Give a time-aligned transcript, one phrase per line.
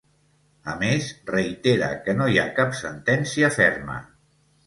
[0.71, 4.01] A més, reitera que no hi ha cap sentència ferma.